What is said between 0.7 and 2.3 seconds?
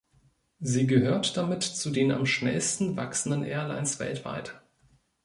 gehört damit zu den am